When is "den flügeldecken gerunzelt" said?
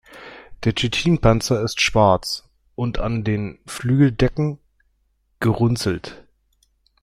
3.23-6.25